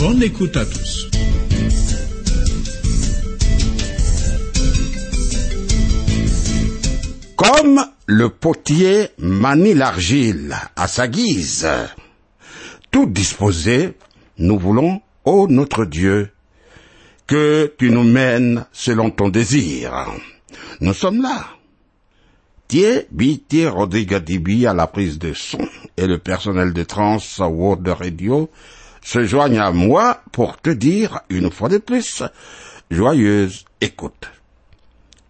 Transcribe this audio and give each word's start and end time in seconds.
Bonne 0.00 0.22
écoute 0.22 0.56
à 0.56 0.64
tous. 0.64 1.10
Comme 7.36 7.84
le 8.06 8.30
potier 8.30 9.08
manie 9.18 9.74
l'argile 9.74 10.56
à 10.74 10.88
sa 10.88 11.06
guise, 11.06 11.68
tout 12.90 13.04
disposé, 13.04 13.92
nous 14.38 14.58
voulons, 14.58 15.02
ô 15.26 15.48
notre 15.48 15.84
Dieu, 15.84 16.30
que 17.26 17.70
tu 17.78 17.90
nous 17.90 18.04
mènes 18.04 18.64
selon 18.72 19.10
ton 19.10 19.28
désir. 19.28 19.92
Nous 20.80 20.94
sommes 20.94 21.20
là. 21.20 21.44
Thier, 22.68 23.06
Biti, 23.10 23.66
Rodrigue 23.66 24.16
Dibi 24.16 24.66
à 24.66 24.72
la 24.72 24.86
prise 24.86 25.18
de 25.18 25.34
son 25.34 25.68
et 25.98 26.06
le 26.06 26.16
personnel 26.16 26.72
de 26.72 26.84
Trans 26.84 27.18
World 27.38 27.86
Radio 27.86 28.48
se 29.02 29.24
joignent 29.24 29.60
à 29.60 29.72
moi 29.72 30.20
pour 30.32 30.56
te 30.58 30.70
dire, 30.70 31.20
une 31.28 31.50
fois 31.50 31.68
de 31.68 31.78
plus, 31.78 32.22
joyeuse 32.90 33.64
écoute. 33.80 34.28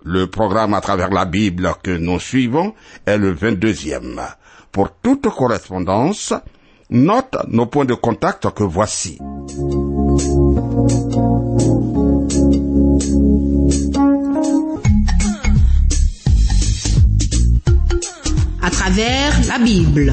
Le 0.03 0.27
programme 0.27 0.75
à 0.75 0.81
travers 0.81 1.11
la 1.11 1.27
Bible 1.27 1.75
que 1.83 1.91
nous 1.91 2.19
suivons 2.19 2.75
est 3.07 3.19
le 3.19 3.35
22e. 3.35 4.21
Pour 4.73 4.91
toute 4.93 5.29
correspondance, 5.29 6.33
note 6.89 7.37
nos 7.49 7.67
points 7.67 7.85
de 7.85 7.95
contact 7.95 8.51
que 8.55 8.65
voici. 8.65 9.19
À 18.63 18.71
travers 18.71 19.33
la 19.49 19.59
Bible. 19.59 20.13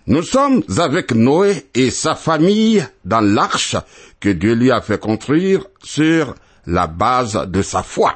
nous 0.08 0.22
sommes 0.22 0.62
avec 0.78 1.12
Noé 1.12 1.66
et 1.74 1.90
sa 1.90 2.14
famille 2.14 2.86
dans 3.04 3.20
l'arche 3.20 3.76
que 4.20 4.28
Dieu 4.28 4.54
lui 4.54 4.70
a 4.70 4.80
fait 4.80 5.00
construire 5.00 5.66
sur 5.82 6.34
la 6.66 6.86
base 6.86 7.46
de 7.48 7.60
sa 7.62 7.82
foi. 7.82 8.14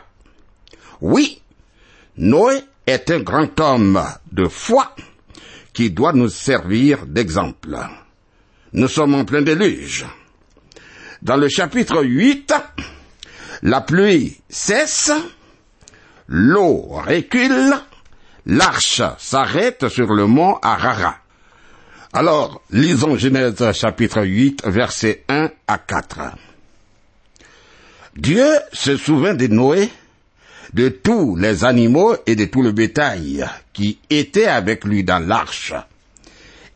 Oui, 1.01 1.43
Noé 2.17 2.61
est 2.87 3.11
un 3.11 3.21
grand 3.21 3.59
homme 3.61 4.01
de 4.31 4.47
foi 4.47 4.95
qui 5.73 5.91
doit 5.91 6.13
nous 6.13 6.29
servir 6.29 7.07
d'exemple. 7.07 7.77
Nous 8.73 8.89
sommes 8.89 9.15
en 9.17 9.25
plein 9.25 9.43
déluge. 9.43 10.07
Dans 11.23 11.37
le 11.37 11.49
chapitre 11.49 12.05
8, 12.05 12.55
la 13.63 13.81
pluie 13.81 14.41
cesse, 14.49 15.11
l'eau 16.29 16.83
recule, 17.05 17.75
l'arche 18.47 19.03
s'arrête 19.19 19.89
sur 19.89 20.13
le 20.15 20.27
mont 20.27 20.57
Arara. 20.63 21.17
Alors, 22.13 22.61
lisons 22.73 23.17
Genèse 23.17 23.71
chapitre 23.71 24.25
8, 24.25 24.63
versets 24.67 25.23
1 25.29 25.49
à 25.69 25.79
4. 25.79 26.19
Dieu 28.17 28.45
se 28.73 28.97
souvint 28.97 29.35
de 29.35 29.47
Noé, 29.47 29.89
de 30.75 30.89
tous 30.89 31.37
les 31.37 31.65
animaux 31.65 32.17
et 32.27 32.35
de 32.35 32.47
tout 32.47 32.63
le 32.63 32.73
bétail 32.73 33.47
qui 33.73 34.01
étaient 34.11 34.49
avec 34.49 34.85
lui 34.85 35.05
dans 35.05 35.25
l'arche. 35.25 35.73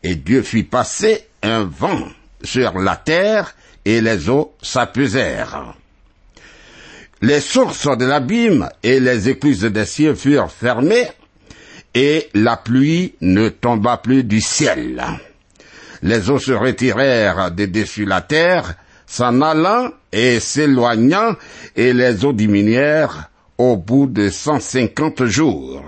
Et 0.03 0.15
Dieu 0.15 0.41
fit 0.41 0.63
passer 0.63 1.27
un 1.43 1.65
vent 1.65 2.07
sur 2.41 2.79
la 2.79 2.95
terre 2.95 3.55
et 3.83 3.99
les 3.99 4.29
eaux 4.29 4.53
s'apaisèrent. 4.61 5.75
Les 7.21 7.41
sources 7.41 7.89
de 7.97 8.05
l'abîme 8.05 8.69
et 8.83 9.01
les 9.01 9.27
écluses 9.27 9.63
des 9.63 9.85
cieux 9.85 10.15
furent 10.15 10.49
fermées 10.49 11.09
et 11.95 12.29
la 12.33 12.57
pluie 12.57 13.15
ne 13.21 13.47
tomba 13.47 13.97
plus 13.97 14.25
du 14.25 14.41
ciel. 14.41 15.01
Les 16.03 16.29
eaux 16.29 16.39
se 16.39 16.51
retirèrent 16.51 17.51
de 17.51 17.65
dessus 17.65 18.05
la 18.05 18.21
terre, 18.21 18.75
s'en 19.07 19.41
allant 19.41 19.89
et 20.11 20.39
s'éloignant, 20.41 21.35
et 21.75 21.93
les 21.93 22.25
eaux 22.25 22.33
diminuèrent 22.33 23.29
au 23.57 23.77
bout 23.77 24.07
de 24.07 24.29
cent 24.29 24.59
cinquante 24.59 25.23
jours. 25.25 25.85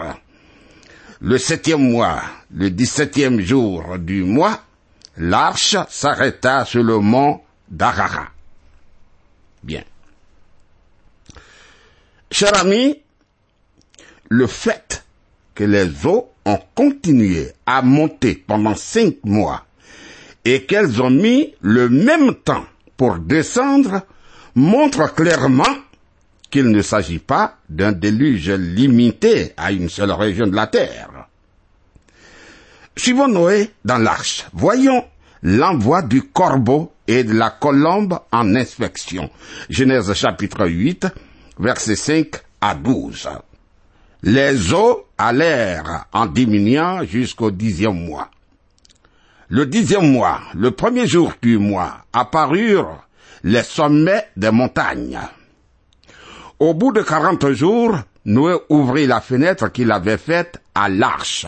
Le 1.20 1.38
septième 1.38 1.92
mois, 1.92 2.22
le 2.56 2.70
dix-septième 2.70 3.42
jour 3.42 3.98
du 4.00 4.24
mois, 4.24 4.62
l'arche 5.18 5.76
s'arrêta 5.90 6.64
sur 6.64 6.84
le 6.84 7.00
mont 7.00 7.42
d'Arara. 7.70 8.30
Bien. 9.62 9.84
Cher 12.32 12.56
ami, 12.56 13.02
le 14.30 14.48
fait 14.48 15.04
que 15.58 15.64
les 15.64 16.06
eaux 16.06 16.30
ont 16.46 16.60
continué 16.76 17.48
à 17.66 17.82
monter 17.82 18.36
pendant 18.36 18.76
cinq 18.76 19.16
mois 19.24 19.66
et 20.46 20.66
qu'elles 20.66 21.02
ont 21.02 21.10
mis 21.10 21.56
le 21.62 21.90
même 21.90 22.36
temps 22.36 22.66
pour 22.96 23.18
descendre 23.18 24.04
montre 24.54 25.16
clairement 25.16 25.64
qu'il 26.52 26.70
ne 26.70 26.82
s'agit 26.84 27.18
pas 27.18 27.58
d'un 27.70 27.92
déluge 27.92 28.52
limité 28.52 29.54
à 29.58 29.72
une 29.72 29.90
seule 29.90 30.12
région 30.12 30.46
de 30.46 30.56
la 30.56 30.68
terre. 30.68 31.10
Suivons 32.96 33.28
Noé 33.28 33.72
dans 33.84 33.98
l'arche. 33.98 34.46
Voyons 34.54 35.04
l'envoi 35.42 36.04
du 36.04 36.22
corbeau 36.22 36.92
et 37.08 37.24
de 37.24 37.34
la 37.34 37.50
colombe 37.50 38.20
en 38.32 38.56
inspection. 38.56 39.32
Genèse 39.72 40.14
chapitre 40.14 40.68
8, 40.68 41.08
versets 41.58 41.96
5 41.96 42.28
à 42.62 42.76
12. 42.76 43.28
Les 44.24 44.74
eaux 44.74 45.06
allèrent 45.18 46.06
en 46.12 46.26
diminuant 46.26 47.04
jusqu'au 47.04 47.52
dixième 47.52 48.06
mois. 48.06 48.30
Le 49.50 49.66
dixième 49.66 50.12
mois, 50.12 50.42
le 50.56 50.72
premier 50.72 51.08
jour 51.08 51.34
du 51.42 51.58
mois, 51.58 52.00
apparurent 52.12 53.06
les 53.44 53.64
sommets 53.64 54.28
des 54.36 54.52
montagnes. 54.52 55.20
Au 56.60 56.74
bout 56.74 56.92
de 56.92 57.02
quarante 57.02 57.52
jours, 57.52 57.96
Noé 58.26 58.58
ouvrit 58.70 59.08
la 59.08 59.22
fenêtre 59.22 59.70
qu'il 59.72 59.92
avait 59.92 60.18
faite 60.18 60.62
à 60.74 60.90
l'arche. 60.90 61.46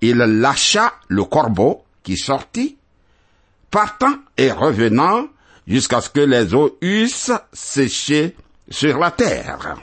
Il 0.00 0.16
lâcha 0.16 0.94
le 1.08 1.24
corbeau 1.24 1.84
qui 2.02 2.16
sortit, 2.16 2.76
partant 3.70 4.14
et 4.36 4.50
revenant 4.50 5.26
jusqu'à 5.68 6.00
ce 6.00 6.08
que 6.10 6.20
les 6.20 6.54
eaux 6.54 6.76
eussent 6.80 7.32
séché 7.52 8.34
sur 8.68 8.98
la 8.98 9.10
terre. 9.10 9.76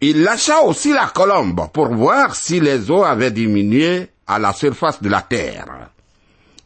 Il 0.00 0.22
lâcha 0.22 0.60
aussi 0.60 0.92
la 0.92 1.06
colombe 1.06 1.68
pour 1.72 1.88
voir 1.88 2.34
si 2.34 2.60
les 2.60 2.90
eaux 2.90 3.04
avaient 3.04 3.30
diminué 3.30 4.10
à 4.26 4.38
la 4.38 4.52
surface 4.52 5.00
de 5.00 5.08
la 5.08 5.22
terre. 5.22 5.88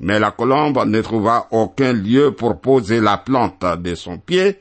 Mais 0.01 0.19
la 0.19 0.33
colombe 0.33 0.83
ne 0.87 1.01
trouva 1.01 1.47
aucun 1.53 1.93
lieu 1.93 2.33
pour 2.33 2.61
poser 2.61 3.01
la 3.01 3.19
plante 3.19 3.65
de 3.79 3.95
son 3.95 4.19
pied, 4.19 4.59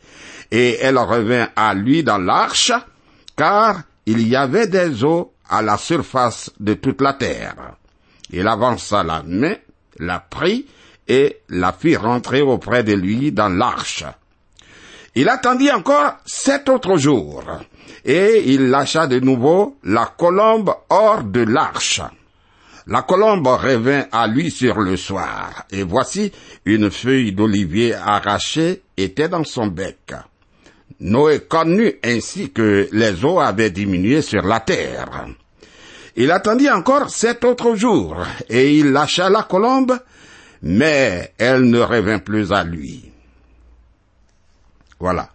et 0.51 0.77
elle 0.81 0.97
revint 0.97 1.47
à 1.55 1.73
lui 1.73 2.03
dans 2.03 2.17
l'arche, 2.17 2.73
car 3.35 3.81
il 4.05 4.27
y 4.27 4.35
avait 4.35 4.67
des 4.67 5.03
eaux 5.03 5.33
à 5.49 5.61
la 5.61 5.77
surface 5.77 6.51
de 6.59 6.73
toute 6.75 7.01
la 7.01 7.13
terre. 7.13 7.55
Il 8.31 8.47
avança 8.47 9.01
la 9.03 9.23
main, 9.23 9.55
la 9.97 10.19
prit 10.19 10.67
et 11.07 11.37
la 11.49 11.71
fit 11.71 11.95
rentrer 11.95 12.41
auprès 12.41 12.83
de 12.83 12.93
lui 12.93 13.31
dans 13.31 13.49
l'arche. 13.49 14.03
Il 15.15 15.27
attendit 15.27 15.71
encore 15.71 16.17
sept 16.25 16.69
autres 16.69 16.97
jours, 16.97 17.43
et 18.05 18.43
il 18.45 18.69
lâcha 18.69 19.07
de 19.07 19.19
nouveau 19.19 19.77
la 19.83 20.05
colombe 20.17 20.73
hors 20.89 21.23
de 21.23 21.41
l'arche. 21.41 22.01
La 22.85 23.01
colombe 23.01 23.47
revint 23.47 24.05
à 24.11 24.27
lui 24.27 24.51
sur 24.51 24.79
le 24.79 24.97
soir, 24.97 25.65
et 25.71 25.83
voici 25.83 26.31
une 26.65 26.91
feuille 26.91 27.33
d'olivier 27.33 27.93
arrachée 27.93 28.81
était 28.97 29.29
dans 29.29 29.43
son 29.43 29.67
bec. 29.67 30.13
Noé 30.99 31.41
connut 31.41 31.95
ainsi 32.03 32.51
que 32.51 32.87
les 32.91 33.23
eaux 33.23 33.39
avaient 33.39 33.69
diminué 33.69 34.21
sur 34.21 34.41
la 34.41 34.59
terre. 34.59 35.27
Il 36.15 36.31
attendit 36.31 36.69
encore 36.69 37.09
sept 37.09 37.45
autres 37.45 37.75
jours, 37.75 38.17
et 38.49 38.77
il 38.77 38.91
lâcha 38.91 39.29
la 39.29 39.43
colombe, 39.43 39.97
mais 40.61 41.33
elle 41.37 41.69
ne 41.69 41.79
revint 41.79 42.19
plus 42.19 42.51
à 42.51 42.63
lui. 42.63 43.08
Voilà. 44.99 45.29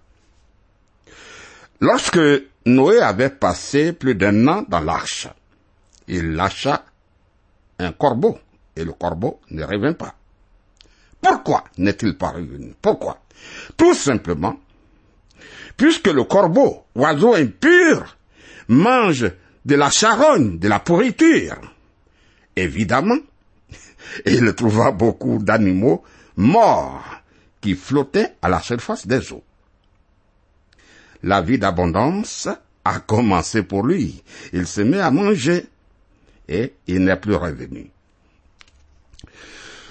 Lorsque 1.80 2.20
Noé 2.66 3.00
avait 3.00 3.30
passé 3.30 3.92
plus 3.92 4.14
d'un 4.14 4.46
an 4.48 4.64
dans 4.68 4.80
l'arche, 4.80 5.28
il 6.08 6.32
lâcha 6.32 6.84
un 7.78 7.92
corbeau, 7.92 8.38
et 8.76 8.84
le 8.84 8.92
corbeau 8.92 9.40
ne 9.50 9.64
revint 9.64 9.94
pas. 9.94 10.14
Pourquoi 11.20 11.64
n'est-il 11.78 12.16
pas 12.16 12.30
revenu? 12.30 12.74
Pourquoi? 12.80 13.18
Tout 13.76 13.94
simplement, 13.94 14.56
puisque 15.76 16.08
le 16.08 16.24
corbeau, 16.24 16.84
oiseau 16.94 17.34
impur, 17.34 18.16
mange 18.68 19.30
de 19.64 19.74
la 19.74 19.90
charogne, 19.90 20.58
de 20.58 20.68
la 20.68 20.80
pourriture. 20.80 21.60
Évidemment, 22.54 23.18
il 24.26 24.54
trouva 24.54 24.92
beaucoup 24.92 25.38
d'animaux 25.38 26.04
morts 26.36 27.22
qui 27.60 27.74
flottaient 27.74 28.34
à 28.42 28.48
la 28.48 28.60
surface 28.60 29.06
des 29.06 29.32
eaux. 29.32 29.42
La 31.24 31.40
vie 31.40 31.58
d'abondance 31.58 32.50
a 32.84 33.00
commencé 33.00 33.62
pour 33.62 33.86
lui. 33.86 34.22
Il 34.52 34.66
se 34.66 34.82
met 34.82 35.00
à 35.00 35.10
manger 35.10 35.64
et 36.48 36.74
il 36.86 37.02
n'est 37.02 37.16
plus 37.16 37.34
revenu. 37.34 37.90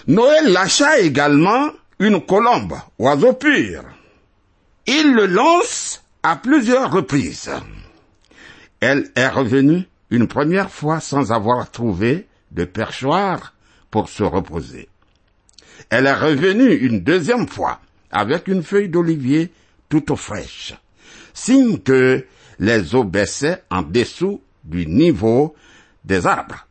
Noël 0.06 0.51
lâcha 0.51 1.00
également 1.00 1.71
une 1.97 2.24
colombe, 2.24 2.75
oiseau 3.00 3.33
pur. 3.33 3.83
Il 4.85 5.13
le 5.15 5.25
lance 5.25 6.03
à 6.21 6.35
plusieurs 6.35 6.91
reprises. 6.91 7.50
Elle 8.80 9.09
est 9.15 9.27
revenue 9.27 9.88
une 10.12 10.27
première 10.27 10.69
fois 10.69 11.00
sans 11.00 11.31
avoir 11.31 11.71
trouvé 11.71 12.27
de 12.51 12.63
perchoir 12.63 13.56
pour 13.89 14.07
se 14.07 14.21
reposer. 14.21 14.88
Elle 15.89 16.06
est 16.06 16.13
revenue 16.13 16.75
une 16.75 17.00
deuxième 17.00 17.47
fois 17.47 17.80
avec 18.12 18.47
une 18.47 18.62
feuille 18.62 18.89
d'olivier 18.89 19.51
toute 19.89 20.13
fraîche, 20.15 20.75
signe 21.33 21.80
que 21.80 22.25
les 22.59 22.95
eaux 22.95 23.03
baissaient 23.03 23.63
en 23.69 23.81
dessous 23.81 24.41
du 24.63 24.85
niveau 24.88 25.56
des 26.06 26.25
arbres. 26.25 26.68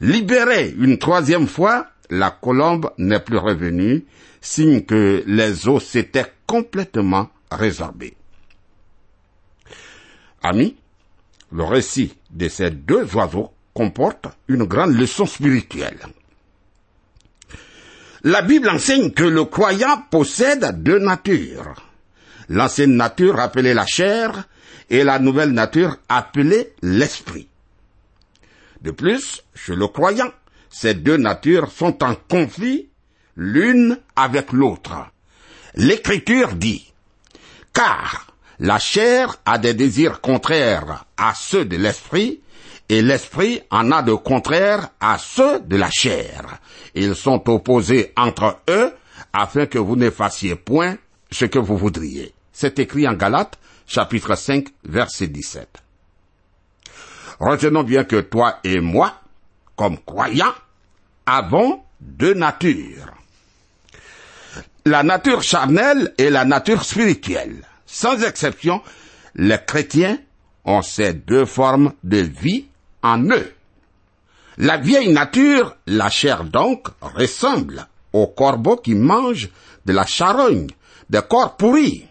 Libérée 0.00 0.74
une 0.78 0.98
troisième 0.98 1.46
fois, 1.46 1.88
la 2.08 2.30
colombe 2.30 2.90
n'est 2.98 3.20
plus 3.20 3.36
revenue, 3.36 4.04
signe 4.40 4.82
que 4.82 5.22
les 5.26 5.68
eaux 5.68 5.80
s'étaient 5.80 6.32
complètement 6.46 7.28
résorbées. 7.50 8.16
Amis, 10.42 10.76
le 11.52 11.64
récit 11.64 12.14
de 12.30 12.48
ces 12.48 12.70
deux 12.70 13.04
oiseaux 13.14 13.50
comporte 13.74 14.26
une 14.48 14.64
grande 14.64 14.94
leçon 14.94 15.26
spirituelle. 15.26 15.98
La 18.22 18.42
Bible 18.42 18.68
enseigne 18.68 19.12
que 19.12 19.24
le 19.24 19.44
croyant 19.44 20.02
possède 20.10 20.82
deux 20.82 20.98
natures. 20.98 21.89
L'ancienne 22.50 22.96
nature 22.96 23.38
appelée 23.38 23.74
la 23.74 23.86
chair 23.86 24.48
et 24.90 25.04
la 25.04 25.20
nouvelle 25.20 25.52
nature 25.52 25.96
appelée 26.08 26.72
l'esprit. 26.82 27.46
De 28.82 28.90
plus, 28.90 29.44
chez 29.54 29.76
le 29.76 29.86
croyant, 29.86 30.32
ces 30.68 30.94
deux 30.94 31.16
natures 31.16 31.70
sont 31.70 32.02
en 32.02 32.16
conflit 32.28 32.88
l'une 33.36 34.00
avec 34.16 34.52
l'autre. 34.52 35.06
L'écriture 35.76 36.54
dit, 36.54 36.92
car 37.72 38.26
la 38.58 38.80
chair 38.80 39.36
a 39.44 39.56
des 39.58 39.74
désirs 39.74 40.20
contraires 40.20 41.04
à 41.16 41.34
ceux 41.36 41.64
de 41.64 41.76
l'esprit, 41.76 42.40
et 42.88 43.00
l'esprit 43.00 43.62
en 43.70 43.92
a 43.92 44.02
de 44.02 44.14
contraires 44.14 44.88
à 44.98 45.18
ceux 45.18 45.60
de 45.60 45.76
la 45.76 45.88
chair. 45.88 46.58
Ils 46.96 47.14
sont 47.14 47.48
opposés 47.48 48.12
entre 48.16 48.58
eux 48.68 48.92
afin 49.32 49.66
que 49.66 49.78
vous 49.78 49.94
ne 49.94 50.10
fassiez 50.10 50.56
point 50.56 50.96
ce 51.30 51.44
que 51.44 51.60
vous 51.60 51.76
voudriez. 51.76 52.34
C'est 52.60 52.78
écrit 52.78 53.08
en 53.08 53.14
Galates, 53.14 53.58
chapitre 53.86 54.34
5, 54.34 54.66
verset 54.84 55.28
17. 55.28 55.66
Retenons 57.38 57.84
bien 57.84 58.04
que 58.04 58.20
toi 58.20 58.58
et 58.64 58.80
moi, 58.80 59.14
comme 59.76 59.96
croyants, 59.96 60.52
avons 61.24 61.80
deux 62.02 62.34
natures. 62.34 63.14
La 64.84 65.02
nature 65.02 65.42
charnelle 65.42 66.12
et 66.18 66.28
la 66.28 66.44
nature 66.44 66.84
spirituelle. 66.84 67.64
Sans 67.86 68.22
exception, 68.22 68.82
les 69.36 69.64
chrétiens 69.66 70.18
ont 70.66 70.82
ces 70.82 71.14
deux 71.14 71.46
formes 71.46 71.94
de 72.04 72.18
vie 72.18 72.66
en 73.02 73.22
eux. 73.30 73.54
La 74.58 74.76
vieille 74.76 75.14
nature, 75.14 75.78
la 75.86 76.10
chair 76.10 76.44
donc, 76.44 76.88
ressemble 77.00 77.86
au 78.12 78.26
corbeau 78.26 78.76
qui 78.76 78.94
mange 78.94 79.48
de 79.86 79.94
la 79.94 80.04
charogne, 80.04 80.66
des 81.08 81.22
corps 81.26 81.56
pourris. 81.56 82.04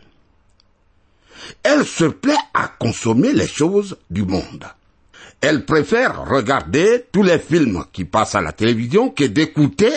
Elle 1.64 1.86
se 1.86 2.06
plaît 2.06 2.34
à 2.54 2.68
consommer 2.68 3.34
les 3.34 3.48
choses 3.48 3.98
du 4.10 4.24
monde. 4.24 4.66
Elle 5.42 5.66
préfère 5.66 6.26
regarder 6.26 7.06
tous 7.12 7.24
les 7.24 7.40
films 7.40 7.86
qui 7.94 8.06
passent 8.06 8.36
à 8.36 8.42
la 8.42 8.52
télévision 8.52 9.10
que 9.10 9.24
d'écouter 9.24 9.92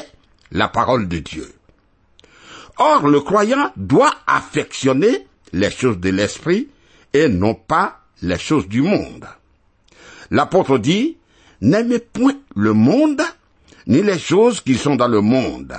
la 0.53 0.69
parole 0.69 1.09
de 1.09 1.19
Dieu. 1.19 1.53
Or, 2.79 3.09
le 3.09 3.21
croyant 3.21 3.73
doit 3.77 4.15
affectionner 4.27 5.27
les 5.53 5.71
choses 5.71 5.99
de 5.99 6.11
l'esprit 6.11 6.69
et 7.13 7.29
non 7.29 7.55
pas 7.55 8.01
les 8.23 8.39
choses 8.39 8.69
du 8.69 8.83
monde. 8.83 9.27
L'apôtre 10.31 10.79
dit, 10.79 11.17
n'aimez 11.61 11.99
point 11.99 12.37
le 12.55 12.73
monde, 12.73 13.23
ni 13.87 14.03
les 14.03 14.19
choses 14.19 14.61
qui 14.61 14.77
sont 14.77 14.97
dans 14.97 15.09
le 15.09 15.21
monde. 15.21 15.75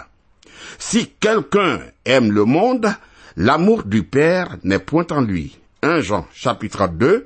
Si 0.77 1.10
quelqu'un 1.20 1.79
aime 2.05 2.32
le 2.32 2.46
monde, 2.46 2.93
l'amour 3.36 3.84
du 3.84 4.04
Père 4.04 4.58
n'est 4.63 4.80
point 4.80 5.08
en 5.12 5.22
lui. 5.22 5.58
1 5.82 6.02
Jean 6.02 6.28
chapitre 6.34 6.88
2, 6.88 7.25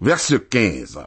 verset 0.00 0.40
15. 0.40 0.98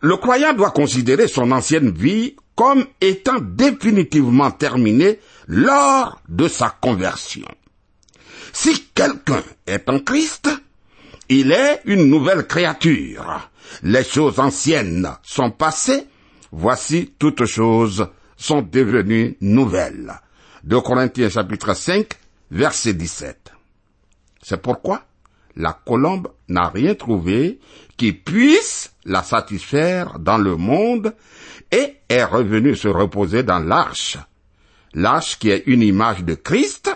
Le 0.00 0.16
croyant 0.16 0.52
doit 0.52 0.70
considérer 0.70 1.26
son 1.26 1.50
ancienne 1.50 1.90
vie 1.90 2.36
comme 2.54 2.86
étant 3.00 3.38
définitivement 3.40 4.50
terminée 4.50 5.18
lors 5.46 6.20
de 6.28 6.48
sa 6.48 6.70
conversion. 6.70 7.46
Si 8.52 8.86
quelqu'un 8.94 9.42
est 9.66 9.88
en 9.88 9.98
Christ, 9.98 10.48
il 11.28 11.52
est 11.52 11.82
une 11.84 12.08
nouvelle 12.08 12.46
créature. 12.46 13.50
Les 13.82 14.04
choses 14.04 14.38
anciennes 14.38 15.08
sont 15.22 15.50
passées, 15.50 16.06
voici 16.52 17.12
toutes 17.18 17.44
choses 17.44 18.08
sont 18.36 18.62
devenues 18.62 19.36
nouvelles. 19.40 20.14
De 20.62 20.78
Corinthiens 20.78 21.28
chapitre 21.28 21.74
5, 21.74 22.06
verset 22.50 22.94
17. 22.94 23.52
C'est 24.42 24.60
pourquoi 24.60 25.04
la 25.56 25.72
colombe 25.72 26.28
n'a 26.48 26.68
rien 26.68 26.94
trouvé 26.94 27.58
qui 27.96 28.12
puisse 28.12 28.92
la 29.04 29.22
satisfaire 29.22 30.18
dans 30.18 30.38
le 30.38 30.56
monde 30.56 31.14
et 31.72 31.96
est 32.08 32.24
revenue 32.24 32.76
se 32.76 32.88
reposer 32.88 33.42
dans 33.42 33.58
l'arche. 33.58 34.18
L'arche 34.94 35.38
qui 35.38 35.50
est 35.50 35.64
une 35.66 35.82
image 35.82 36.24
de 36.24 36.34
Christ, 36.34 36.90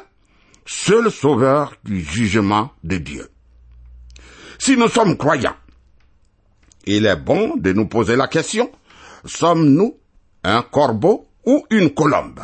seul 0.66 1.11
sauveur 1.11 1.75
du 1.85 2.00
jugement 2.00 2.71
de 2.85 2.99
Dieu. 2.99 3.28
Si 4.59 4.76
nous 4.76 4.88
sommes 4.88 5.16
croyants, 5.16 5.57
il 6.87 7.07
est 7.07 7.16
bon 7.16 7.57
de 7.57 7.73
nous 7.73 7.87
poser 7.87 8.16
la 8.16 8.28
question, 8.28 8.71
sommes-nous 9.25 9.99
un 10.45 10.62
corbeau 10.62 11.28
ou 11.45 11.64
une 11.71 11.90
colombe? 11.95 12.40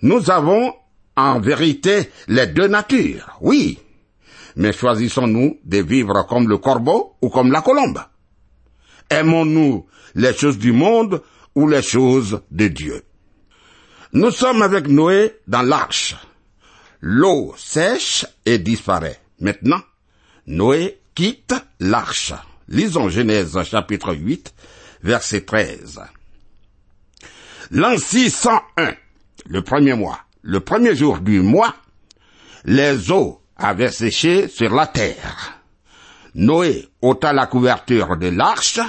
Nous 0.00 0.30
avons 0.30 0.74
en 1.16 1.40
vérité 1.40 2.10
les 2.28 2.46
deux 2.46 2.68
natures, 2.68 3.36
oui, 3.40 3.78
mais 4.56 4.72
choisissons-nous 4.72 5.58
de 5.64 5.78
vivre 5.78 6.26
comme 6.28 6.48
le 6.48 6.58
corbeau 6.58 7.16
ou 7.22 7.28
comme 7.28 7.52
la 7.52 7.62
colombe 7.62 8.00
Aimons-nous 9.10 9.86
les 10.14 10.34
choses 10.34 10.58
du 10.58 10.72
monde 10.72 11.22
ou 11.54 11.68
les 11.68 11.82
choses 11.82 12.42
de 12.50 12.68
Dieu 12.68 13.02
Nous 14.12 14.30
sommes 14.30 14.62
avec 14.62 14.88
Noé 14.88 15.36
dans 15.46 15.62
l'arche. 15.62 16.16
L'eau 17.00 17.54
sèche 17.56 18.26
et 18.46 18.58
disparaît. 18.58 19.20
Maintenant, 19.40 19.80
Noé 20.46 21.00
quitte 21.14 21.54
l'arche. 21.80 22.32
Lisons 22.68 23.08
Genèse 23.08 23.60
chapitre 23.64 24.14
8, 24.14 24.54
verset 25.02 25.42
13. 25.42 26.00
L'an 27.72 27.98
601, 27.98 28.94
le 29.46 29.62
premier 29.62 29.94
mois, 29.94 30.18
le 30.42 30.60
premier 30.60 30.94
jour 30.94 31.20
du 31.20 31.40
mois, 31.40 31.74
les 32.64 33.10
eaux 33.10 33.40
avaient 33.56 33.90
séché 33.90 34.48
sur 34.48 34.74
la 34.74 34.86
terre. 34.86 35.60
Noé 36.34 36.88
ôta 37.00 37.32
la 37.32 37.46
couverture 37.46 38.16
de 38.16 38.28
l'arche, 38.28 38.80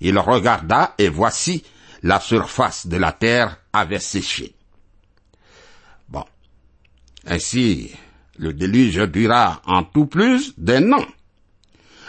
il 0.00 0.18
regarda 0.18 0.94
et 0.98 1.08
voici 1.08 1.64
la 2.02 2.20
surface 2.20 2.86
de 2.86 2.96
la 2.96 3.12
terre 3.12 3.56
avait 3.72 3.98
séché. 3.98 4.54
Bon. 6.08 6.24
Ainsi, 7.26 7.90
le 8.36 8.52
déluge 8.52 9.00
dura 9.10 9.62
en 9.66 9.82
tout 9.84 10.06
plus 10.06 10.54
d'un 10.58 10.92
an. 10.92 11.04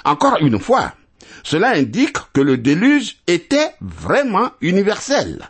Encore 0.04 0.38
une 0.42 0.60
fois, 0.60 0.94
cela 1.44 1.72
indique 1.76 2.18
que 2.34 2.42
le 2.42 2.58
déluge 2.58 3.18
était 3.26 3.72
vraiment 3.82 4.52
universel. 4.62 5.50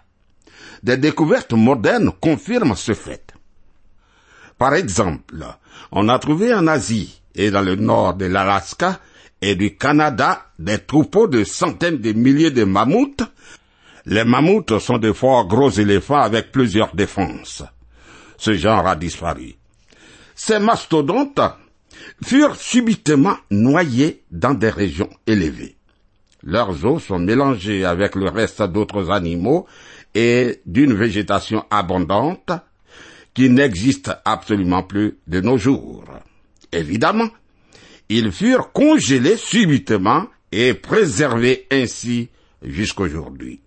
Des 0.83 0.97
découvertes 0.97 1.53
modernes 1.53 2.11
confirment 2.21 2.75
ce 2.75 2.93
fait. 2.93 3.24
Par 4.57 4.73
exemple, 4.73 5.45
on 5.91 6.07
a 6.09 6.19
trouvé 6.19 6.53
en 6.53 6.67
Asie 6.67 7.21
et 7.35 7.51
dans 7.51 7.61
le 7.61 7.75
nord 7.75 8.13
de 8.13 8.25
l'Alaska 8.25 8.99
et 9.41 9.55
du 9.55 9.75
Canada 9.75 10.45
des 10.57 10.79
troupeaux 10.79 11.27
de 11.27 11.43
centaines 11.43 11.97
de 11.97 12.13
milliers 12.13 12.51
de 12.51 12.63
mammouths. 12.63 13.23
Les 14.05 14.23
mammouths 14.23 14.79
sont 14.79 14.97
de 14.97 15.11
forts 15.11 15.47
gros 15.47 15.69
éléphants 15.69 16.21
avec 16.21 16.51
plusieurs 16.51 16.95
défenses. 16.95 17.63
Ce 18.37 18.53
genre 18.53 18.87
a 18.87 18.95
disparu. 18.95 19.55
Ces 20.35 20.59
mastodontes 20.59 21.41
furent 22.23 22.55
subitement 22.55 23.37
noyés 23.51 24.23
dans 24.31 24.53
des 24.53 24.69
régions 24.69 25.09
élevées. 25.27 25.75
Leurs 26.43 26.85
os 26.85 27.03
sont 27.03 27.19
mélangés 27.19 27.83
avec 27.83 28.15
le 28.15 28.29
reste 28.29 28.61
d'autres 28.63 29.09
animaux 29.09 29.65
et 30.13 30.61
d'une 30.65 30.93
végétation 30.93 31.65
abondante 31.69 32.51
qui 33.35 33.49
n'existe 33.49 34.11
absolument 34.23 34.81
plus 34.81 35.19
de 35.27 35.41
nos 35.41 35.57
jours. 35.57 36.05
Évidemment, 36.71 37.29
ils 38.09 38.31
furent 38.31 38.71
congelés 38.71 39.37
subitement 39.37 40.25
et 40.51 40.73
préservés 40.73 41.67
ainsi 41.69 42.29
jusqu'aujourd'hui. 42.63 43.59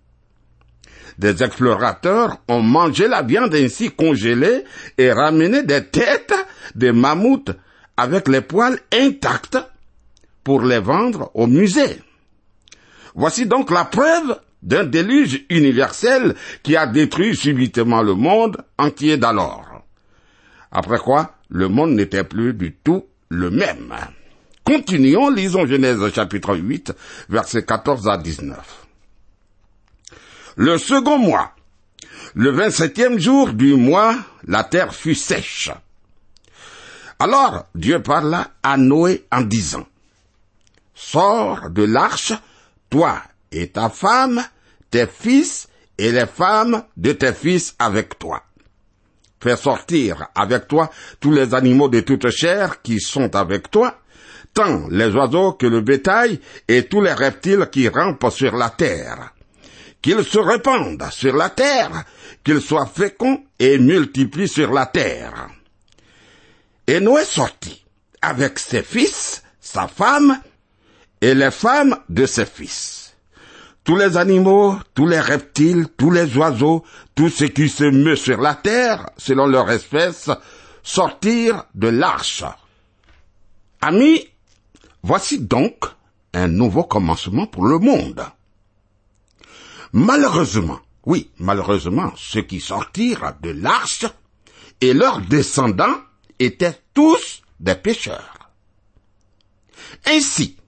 Des 1.17 1.43
explorateurs 1.43 2.37
ont 2.47 2.61
mangé 2.61 3.07
la 3.07 3.21
viande 3.21 3.53
ainsi 3.53 3.91
congelée 3.91 4.63
et 4.97 5.11
ramené 5.11 5.63
des 5.63 5.85
têtes 5.85 6.33
de 6.75 6.91
mammouths 6.91 7.51
avec 7.95 8.27
les 8.27 8.41
poils 8.41 8.79
intacts 8.93 9.57
pour 10.43 10.61
les 10.61 10.79
vendre 10.79 11.29
au 11.33 11.45
musée. 11.45 12.01
Voici 13.13 13.45
donc 13.45 13.69
la 13.69 13.85
preuve 13.85 14.39
d'un 14.61 14.83
déluge 14.83 15.45
universel 15.49 16.35
qui 16.63 16.75
a 16.75 16.87
détruit 16.87 17.35
subitement 17.35 18.01
le 18.01 18.13
monde 18.13 18.57
entier 18.77 19.17
d'alors. 19.17 19.83
Après 20.71 20.99
quoi, 20.99 21.35
le 21.49 21.67
monde 21.67 21.91
n'était 21.91 22.23
plus 22.23 22.53
du 22.53 22.73
tout 22.73 23.05
le 23.29 23.49
même. 23.49 23.93
Continuons, 24.63 25.29
lisons 25.29 25.65
Genèse 25.65 26.13
chapitre 26.13 26.55
8, 26.55 26.93
versets 27.29 27.65
14 27.65 28.07
à 28.07 28.17
19. 28.17 28.85
Le 30.57 30.77
second 30.77 31.17
mois, 31.17 31.53
le 32.35 32.51
vingt-septième 32.51 33.17
jour 33.17 33.53
du 33.53 33.73
mois, 33.75 34.15
la 34.45 34.63
terre 34.63 34.93
fut 34.93 35.15
sèche. 35.15 35.71
Alors 37.17 37.65
Dieu 37.73 38.01
parla 38.01 38.51
à 38.61 38.77
Noé 38.77 39.25
en 39.31 39.41
disant, 39.41 39.87
Sors 40.93 41.69
de 41.69 41.83
l'arche, 41.83 42.33
toi 42.89 43.21
et 43.51 43.69
ta 43.69 43.89
femme, 43.89 44.43
tes 44.91 45.07
fils 45.07 45.67
et 45.97 46.11
les 46.11 46.25
femmes 46.25 46.83
de 46.97 47.11
tes 47.11 47.33
fils 47.33 47.75
avec 47.79 48.17
toi. 48.17 48.43
Fais 49.41 49.55
sortir 49.55 50.27
avec 50.35 50.67
toi 50.67 50.89
tous 51.19 51.31
les 51.31 51.53
animaux 51.53 51.87
de 51.87 52.01
toute 52.01 52.29
chair 52.29 52.81
qui 52.81 52.99
sont 52.99 53.35
avec 53.35 53.71
toi, 53.71 53.99
tant 54.53 54.87
les 54.89 55.13
oiseaux 55.15 55.53
que 55.53 55.65
le 55.65 55.81
bétail 55.81 56.39
et 56.67 56.87
tous 56.87 57.01
les 57.01 57.13
reptiles 57.13 57.67
qui 57.71 57.87
rampent 57.87 58.31
sur 58.31 58.55
la 58.55 58.69
terre. 58.69 59.33
Qu'ils 60.01 60.23
se 60.23 60.39
répandent 60.39 61.09
sur 61.11 61.35
la 61.35 61.49
terre, 61.49 62.03
qu'ils 62.43 62.61
soient 62.61 62.85
féconds 62.85 63.43
et 63.59 63.77
multiplient 63.77 64.47
sur 64.47 64.71
la 64.71 64.85
terre. 64.85 65.49
Et 66.87 66.99
Noé 66.99 67.23
sortit 67.23 67.85
avec 68.21 68.59
ses 68.59 68.83
fils, 68.83 69.43
sa 69.59 69.87
femme 69.87 70.41
et 71.21 71.33
les 71.33 71.51
femmes 71.51 71.97
de 72.09 72.25
ses 72.25 72.45
fils. 72.45 72.98
Tous 73.89 73.95
les 73.95 74.17
animaux, 74.17 74.75
tous 74.93 75.07
les 75.07 75.19
reptiles, 75.19 75.87
tous 75.97 76.11
les 76.11 76.37
oiseaux, 76.37 76.83
tout 77.15 77.27
ce 77.27 77.45
qui 77.45 77.67
se 77.67 77.85
meut 77.85 78.15
sur 78.15 78.39
la 78.39 78.53
terre, 78.53 79.09
selon 79.17 79.47
leur 79.47 79.71
espèce, 79.71 80.29
sortirent 80.83 81.65
de 81.73 81.87
l'arche. 81.87 82.43
Amis, 83.81 84.27
Voici 85.01 85.39
donc 85.39 85.85
un 86.33 86.47
nouveau 86.47 86.83
commencement 86.83 87.47
pour 87.47 87.65
le 87.65 87.79
monde. 87.79 88.23
Malheureusement, 89.91 90.79
oui, 91.07 91.31
malheureusement, 91.39 92.13
ceux 92.15 92.43
qui 92.43 92.59
sortirent 92.59 93.37
de 93.41 93.49
l'arche 93.49 94.05
et 94.81 94.93
leurs 94.93 95.21
descendants 95.21 95.97
étaient 96.37 96.79
tous 96.93 97.41
des 97.59 97.73
pécheurs. 97.73 98.51
Ainsi, 100.05 100.58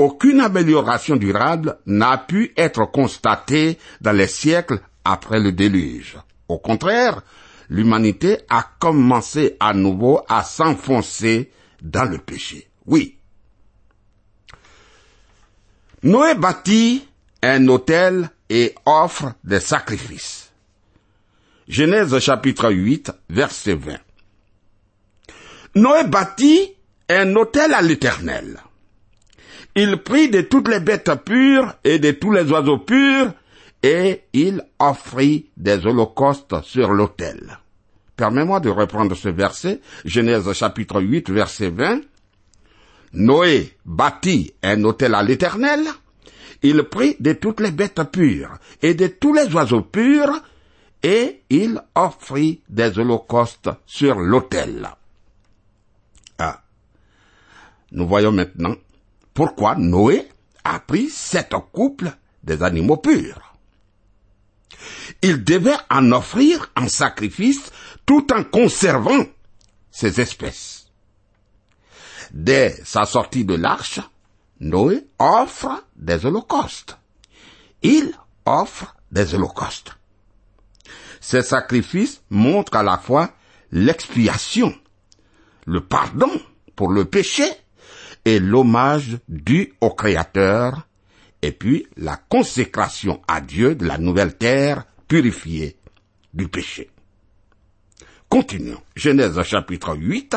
aucune 0.00 0.40
amélioration 0.40 1.16
durable 1.16 1.76
n'a 1.84 2.16
pu 2.16 2.54
être 2.56 2.86
constatée 2.86 3.78
dans 4.00 4.12
les 4.12 4.28
siècles 4.28 4.80
après 5.04 5.38
le 5.38 5.52
déluge. 5.52 6.16
Au 6.48 6.58
contraire, 6.58 7.20
l'humanité 7.68 8.38
a 8.48 8.64
commencé 8.78 9.58
à 9.60 9.74
nouveau 9.74 10.22
à 10.26 10.42
s'enfoncer 10.42 11.50
dans 11.82 12.04
le 12.10 12.16
péché. 12.16 12.66
Oui, 12.86 13.18
Noé 16.02 16.34
bâtit 16.34 17.06
un 17.42 17.68
autel 17.68 18.30
et 18.48 18.74
offre 18.86 19.34
des 19.44 19.60
sacrifices. 19.60 20.50
Genèse 21.68 22.18
chapitre 22.20 22.72
8, 22.72 23.12
verset 23.28 23.74
20. 23.74 23.98
Noé 25.74 26.04
bâtit 26.04 26.72
un 27.10 27.36
autel 27.36 27.74
à 27.74 27.82
l'Éternel. 27.82 28.60
Il 29.76 29.98
prit 29.98 30.28
de 30.30 30.40
toutes 30.40 30.68
les 30.68 30.80
bêtes 30.80 31.14
pures 31.24 31.74
et 31.84 31.98
de 31.98 32.10
tous 32.10 32.32
les 32.32 32.50
oiseaux 32.50 32.78
purs, 32.78 33.32
et 33.82 34.22
il 34.32 34.62
offrit 34.78 35.46
des 35.56 35.86
holocaustes 35.86 36.62
sur 36.62 36.92
l'autel. 36.92 37.58
Permets-moi 38.16 38.60
de 38.60 38.68
reprendre 38.68 39.14
ce 39.14 39.28
verset, 39.28 39.80
Genèse 40.04 40.52
chapitre 40.52 41.00
8, 41.00 41.30
verset 41.30 41.70
20. 41.70 42.00
Noé 43.12 43.74
bâtit 43.86 44.52
un 44.62 44.84
autel 44.84 45.14
à 45.14 45.22
l'Éternel, 45.22 45.80
il 46.62 46.82
prit 46.84 47.16
de 47.20 47.32
toutes 47.32 47.60
les 47.60 47.70
bêtes 47.70 48.02
pures 48.12 48.58
et 48.82 48.94
de 48.94 49.06
tous 49.06 49.32
les 49.32 49.52
oiseaux 49.54 49.82
purs, 49.82 50.42
et 51.02 51.42
il 51.48 51.80
offrit 51.94 52.60
des 52.68 52.98
holocaustes 52.98 53.70
sur 53.86 54.18
l'autel. 54.20 54.90
Ah. 56.38 56.62
Nous 57.92 58.06
voyons 58.06 58.32
maintenant 58.32 58.74
pourquoi 59.34 59.76
Noé 59.76 60.28
a 60.64 60.80
pris 60.80 61.08
sept 61.08 61.54
couples 61.72 62.12
des 62.42 62.62
animaux 62.62 62.96
purs. 62.96 63.54
Il 65.22 65.44
devait 65.44 65.76
en 65.90 66.12
offrir 66.12 66.70
en 66.76 66.88
sacrifice 66.88 67.70
tout 68.06 68.32
en 68.32 68.44
conservant 68.44 69.24
ces 69.90 70.20
espèces. 70.20 70.88
Dès 72.32 72.80
sa 72.84 73.04
sortie 73.04 73.44
de 73.44 73.54
l'arche, 73.54 74.00
Noé 74.60 75.06
offre 75.18 75.84
des 75.96 76.24
holocaustes. 76.24 76.98
Il 77.82 78.12
offre 78.44 78.94
des 79.10 79.34
holocaustes. 79.34 79.96
Ces 81.20 81.42
sacrifices 81.42 82.22
montrent 82.30 82.76
à 82.76 82.82
la 82.82 82.98
fois 82.98 83.30
l'expiation, 83.72 84.74
le 85.66 85.80
pardon 85.80 86.30
pour 86.76 86.90
le 86.90 87.04
péché 87.04 87.44
et 88.24 88.38
l'hommage 88.38 89.18
dû 89.28 89.72
au 89.80 89.90
Créateur, 89.90 90.86
et 91.42 91.52
puis 91.52 91.86
la 91.96 92.16
consécration 92.16 93.20
à 93.26 93.40
Dieu 93.40 93.74
de 93.74 93.86
la 93.86 93.98
nouvelle 93.98 94.36
terre 94.36 94.84
purifiée 95.08 95.76
du 96.34 96.48
péché. 96.48 96.90
Continuons. 98.28 98.80
Genèse 98.94 99.42
chapitre 99.42 99.96
8, 99.96 100.36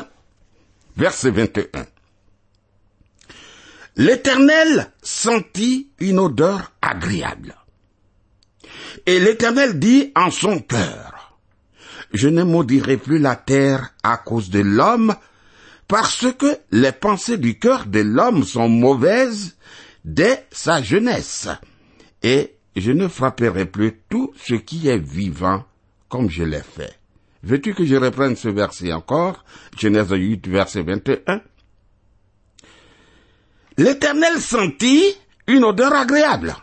verset 0.97 1.31
21. 1.31 1.85
L'Éternel 3.95 4.91
sentit 5.03 5.91
une 5.99 6.17
odeur 6.17 6.71
agréable. 6.81 7.55
Et 9.05 9.19
l'Éternel 9.19 9.77
dit 9.77 10.11
en 10.15 10.31
son 10.31 10.59
cœur, 10.59 11.37
je 12.13 12.27
ne 12.27 12.43
maudirai 12.43 12.97
plus 12.97 13.19
la 13.19 13.35
terre 13.35 13.93
à 14.03 14.17
cause 14.17 14.49
de 14.49 14.59
l'homme, 14.59 15.15
parce 15.87 16.27
que 16.37 16.57
les 16.71 16.91
pensées 16.91 17.37
du 17.37 17.59
cœur 17.59 17.85
de 17.85 17.99
l'homme 17.99 18.43
sont 18.43 18.69
mauvaises 18.69 19.55
dès 20.05 20.45
sa 20.51 20.81
jeunesse. 20.81 21.47
Et 22.21 22.55
je 22.75 22.91
ne 22.91 23.07
frapperai 23.07 23.65
plus 23.65 24.01
tout 24.09 24.33
ce 24.37 24.55
qui 24.55 24.87
est 24.87 24.97
vivant 24.97 25.63
comme 26.09 26.29
je 26.29 26.43
l'ai 26.43 26.61
fait. 26.61 26.97
Veux-tu 27.43 27.73
que 27.73 27.85
je 27.85 27.95
reprenne 27.95 28.35
ce 28.35 28.47
verset 28.47 28.93
encore? 28.93 29.43
Genèse 29.77 30.11
8, 30.11 30.47
verset 30.47 30.83
21. 30.83 31.41
L'Éternel 33.77 34.39
sentit 34.39 35.17
une 35.47 35.65
odeur 35.65 35.93
agréable. 35.93 36.55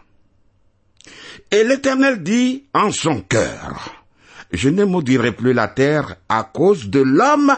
Et 1.51 1.65
l'Éternel 1.65 2.23
dit 2.23 2.65
en 2.73 2.93
son 2.93 3.21
cœur, 3.21 4.05
je 4.53 4.69
ne 4.69 4.85
maudirai 4.85 5.33
plus 5.33 5.53
la 5.53 5.69
terre 5.69 6.17
à 6.29 6.45
cause 6.45 6.89
de 6.89 7.01
l'homme, 7.01 7.57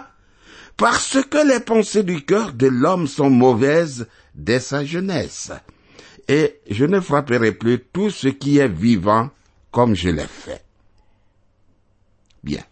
parce 0.76 1.18
que 1.22 1.46
les 1.46 1.60
pensées 1.60 2.02
du 2.02 2.24
cœur 2.24 2.52
de 2.52 2.66
l'homme 2.66 3.06
sont 3.06 3.30
mauvaises 3.30 4.08
dès 4.34 4.60
sa 4.60 4.84
jeunesse. 4.84 5.52
Et 6.28 6.60
je 6.70 6.84
ne 6.84 7.00
frapperai 7.00 7.52
plus 7.52 7.80
tout 7.92 8.10
ce 8.10 8.28
qui 8.28 8.58
est 8.58 8.68
vivant 8.68 9.30
comme 9.70 9.94
je 9.94 10.10
l'ai 10.10 10.26
fait. 10.26 10.64
Bien. 12.42 12.62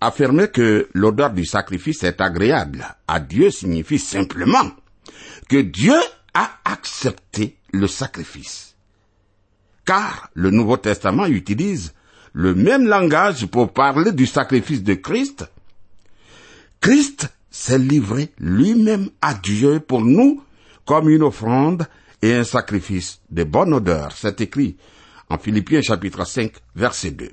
Affirmer 0.00 0.48
que 0.48 0.88
l'odeur 0.94 1.30
du 1.30 1.44
sacrifice 1.44 2.04
est 2.04 2.20
agréable 2.20 2.86
à 3.06 3.18
Dieu 3.18 3.50
signifie 3.50 3.98
simplement 3.98 4.70
que 5.48 5.60
Dieu 5.60 5.96
a 6.34 6.50
accepté 6.64 7.56
le 7.72 7.88
sacrifice. 7.88 8.76
Car 9.84 10.30
le 10.34 10.50
Nouveau 10.50 10.76
Testament 10.76 11.26
utilise 11.26 11.94
le 12.32 12.54
même 12.54 12.86
langage 12.86 13.46
pour 13.46 13.72
parler 13.72 14.12
du 14.12 14.26
sacrifice 14.26 14.82
de 14.82 14.94
Christ. 14.94 15.50
Christ 16.80 17.28
s'est 17.50 17.78
livré 17.78 18.32
lui-même 18.38 19.10
à 19.20 19.34
Dieu 19.34 19.80
pour 19.80 20.00
nous 20.00 20.42
comme 20.84 21.10
une 21.10 21.22
offrande 21.22 21.86
et 22.22 22.34
un 22.34 22.44
sacrifice 22.44 23.20
de 23.30 23.44
bonne 23.44 23.74
odeur. 23.74 24.12
C'est 24.12 24.40
écrit 24.40 24.76
en 25.28 25.38
Philippiens 25.38 25.82
chapitre 25.82 26.24
5 26.24 26.52
verset 26.74 27.10
2. 27.10 27.30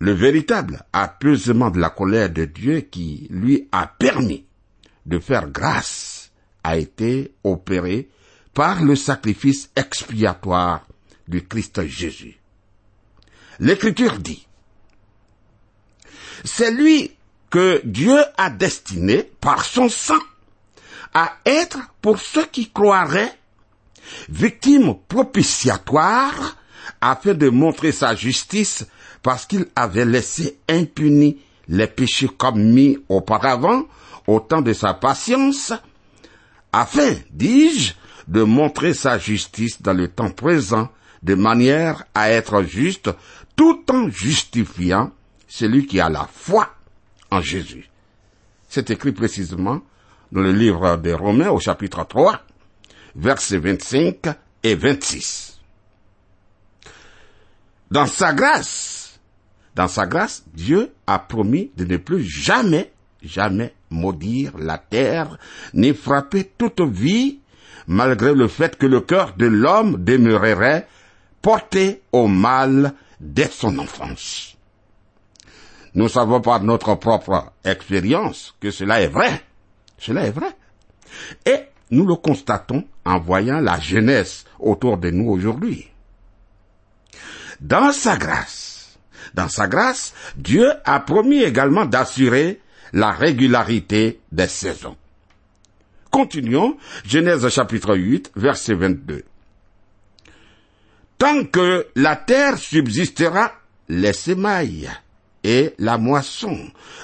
Le 0.00 0.12
véritable 0.12 0.84
apaisement 0.92 1.70
de 1.70 1.80
la 1.80 1.90
colère 1.90 2.30
de 2.30 2.44
Dieu 2.44 2.80
qui 2.80 3.26
lui 3.30 3.68
a 3.72 3.86
permis 3.86 4.46
de 5.06 5.18
faire 5.18 5.50
grâce 5.50 6.30
a 6.62 6.76
été 6.76 7.34
opéré 7.44 8.08
par 8.54 8.82
le 8.84 8.96
sacrifice 8.96 9.70
expiatoire 9.76 10.86
du 11.26 11.46
Christ 11.46 11.86
Jésus. 11.86 12.38
L'Écriture 13.60 14.18
dit, 14.18 14.47
c'est 16.44 16.70
lui 16.70 17.12
que 17.50 17.80
Dieu 17.84 18.18
a 18.36 18.50
destiné 18.50 19.22
par 19.40 19.64
son 19.64 19.88
sang 19.88 20.18
à 21.14 21.32
être 21.46 21.78
pour 22.02 22.18
ceux 22.18 22.44
qui 22.46 22.70
croiraient 22.70 23.32
victime 24.28 24.94
propitiatoire 25.08 26.56
afin 27.00 27.34
de 27.34 27.48
montrer 27.48 27.92
sa 27.92 28.14
justice 28.14 28.86
parce 29.22 29.46
qu'il 29.46 29.66
avait 29.76 30.04
laissé 30.04 30.58
impunis 30.68 31.38
les 31.68 31.86
péchés 31.86 32.28
commis 32.28 32.98
auparavant 33.08 33.84
au 34.26 34.40
temps 34.40 34.62
de 34.62 34.72
sa 34.72 34.94
patience, 34.94 35.72
afin, 36.72 37.14
dis-je, 37.30 37.94
de 38.26 38.42
montrer 38.42 38.92
sa 38.92 39.18
justice 39.18 39.80
dans 39.80 39.94
le 39.94 40.08
temps 40.08 40.30
présent, 40.30 40.88
de 41.22 41.34
manière 41.34 42.04
à 42.14 42.30
être 42.30 42.62
juste, 42.62 43.10
tout 43.56 43.84
en 43.90 44.10
justifiant 44.10 45.10
celui 45.48 45.86
qui 45.86 45.98
a 46.00 46.08
la 46.08 46.28
foi 46.30 46.74
en 47.30 47.40
Jésus. 47.40 47.90
C'est 48.68 48.90
écrit 48.90 49.12
précisément 49.12 49.80
dans 50.30 50.42
le 50.42 50.52
livre 50.52 50.96
des 50.98 51.14
Romains 51.14 51.48
au 51.48 51.58
chapitre 51.58 52.06
3, 52.06 52.42
versets 53.16 53.58
25 53.58 54.26
et 54.62 54.74
26. 54.74 55.58
Dans 57.90 58.06
sa 58.06 58.34
grâce, 58.34 59.18
dans 59.74 59.88
sa 59.88 60.06
grâce, 60.06 60.44
Dieu 60.52 60.92
a 61.06 61.18
promis 61.18 61.70
de 61.76 61.86
ne 61.86 61.96
plus 61.96 62.22
jamais, 62.22 62.92
jamais 63.22 63.74
maudire 63.88 64.58
la 64.58 64.76
terre, 64.76 65.38
ni 65.72 65.94
frapper 65.94 66.52
toute 66.58 66.82
vie, 66.82 67.40
malgré 67.86 68.34
le 68.34 68.48
fait 68.48 68.76
que 68.76 68.86
le 68.86 69.00
cœur 69.00 69.34
de 69.38 69.46
l'homme 69.46 70.04
demeurerait 70.04 70.86
porté 71.40 72.02
au 72.12 72.28
mal 72.28 72.92
dès 73.20 73.48
son 73.48 73.78
enfance. 73.78 74.57
Nous 75.94 76.08
savons 76.08 76.40
par 76.40 76.62
notre 76.62 76.94
propre 76.96 77.52
expérience 77.64 78.54
que 78.60 78.70
cela 78.70 79.00
est 79.00 79.08
vrai. 79.08 79.42
Cela 79.98 80.26
est 80.26 80.30
vrai. 80.30 80.54
Et 81.46 81.60
nous 81.90 82.06
le 82.06 82.16
constatons 82.16 82.84
en 83.04 83.18
voyant 83.18 83.60
la 83.60 83.80
jeunesse 83.80 84.44
autour 84.58 84.98
de 84.98 85.10
nous 85.10 85.30
aujourd'hui. 85.30 85.88
Dans 87.60 87.92
sa 87.92 88.16
grâce, 88.16 88.98
dans 89.34 89.48
sa 89.48 89.66
grâce, 89.66 90.14
Dieu 90.36 90.70
a 90.84 91.00
promis 91.00 91.42
également 91.42 91.86
d'assurer 91.86 92.60
la 92.92 93.10
régularité 93.10 94.20
des 94.30 94.46
saisons. 94.46 94.96
Continuons, 96.10 96.76
Genèse 97.04 97.48
chapitre 97.48 97.96
8, 97.96 98.32
verset 98.36 98.74
22. 98.74 99.24
Tant 101.18 101.44
que 101.44 101.88
la 101.96 102.16
terre 102.16 102.58
subsistera, 102.58 103.52
les 103.88 104.12
semailles 104.12 104.88
et 105.44 105.74
la 105.78 105.98
moisson, 105.98 106.58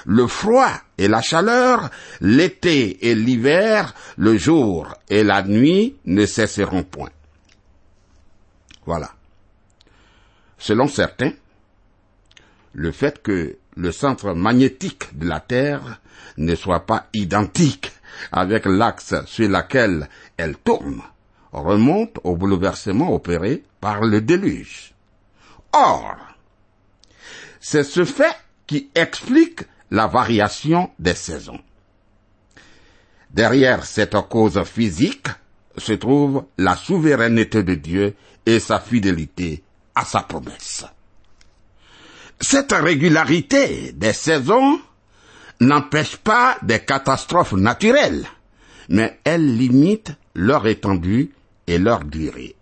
le 0.05 0.27
froid 0.27 0.71
et 0.97 1.07
la 1.07 1.21
chaleur, 1.21 1.89
l'été 2.21 3.09
et 3.09 3.15
l'hiver, 3.15 3.93
le 4.17 4.37
jour 4.37 4.93
et 5.09 5.23
la 5.23 5.43
nuit 5.43 5.95
ne 6.05 6.25
cesseront 6.25 6.83
point. 6.83 7.09
Voilà. 8.85 9.11
Selon 10.57 10.87
certains, 10.87 11.31
le 12.73 12.91
fait 12.91 13.21
que 13.21 13.57
le 13.75 13.91
centre 13.91 14.33
magnétique 14.33 15.17
de 15.17 15.27
la 15.27 15.39
Terre 15.39 16.01
ne 16.37 16.55
soit 16.55 16.85
pas 16.85 17.07
identique 17.13 17.91
avec 18.31 18.65
l'axe 18.65 19.15
sur 19.25 19.49
lequel 19.49 20.09
elle 20.37 20.57
tourne 20.57 21.01
remonte 21.51 22.19
au 22.23 22.35
bouleversement 22.35 23.13
opéré 23.13 23.63
par 23.79 24.01
le 24.01 24.21
déluge. 24.21 24.93
Or, 25.73 26.15
c'est 27.67 27.83
ce 27.83 28.05
fait 28.05 28.35
qui 28.67 28.91
explique 28.93 29.61
la 29.89 30.05
variation 30.05 30.91
des 30.99 31.15
saisons. 31.15 31.59
Derrière 33.31 33.87
cette 33.87 34.15
cause 34.29 34.61
physique 34.65 35.29
se 35.75 35.93
trouve 35.93 36.45
la 36.59 36.75
souveraineté 36.75 37.63
de 37.63 37.73
Dieu 37.73 38.15
et 38.45 38.59
sa 38.59 38.79
fidélité 38.79 39.63
à 39.95 40.05
sa 40.05 40.21
promesse. 40.21 40.85
Cette 42.39 42.71
régularité 42.71 43.93
des 43.93 44.13
saisons 44.13 44.79
n'empêche 45.59 46.17
pas 46.17 46.59
des 46.61 46.81
catastrophes 46.81 47.53
naturelles, 47.53 48.27
mais 48.89 49.19
elle 49.23 49.57
limite 49.57 50.11
leur 50.35 50.67
étendue 50.67 51.31
et 51.65 51.79
leur 51.79 52.03
durée. 52.03 52.55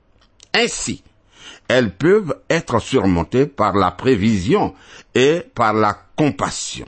Ainsi, 0.54 1.04
elles 1.68 1.96
peuvent 1.96 2.36
être 2.50 2.80
surmontées 2.80 3.46
par 3.46 3.74
la 3.76 3.92
prévision 3.92 4.76
et 5.16 5.42
par 5.54 5.74
la 5.74 5.98
compassion. 6.16 6.88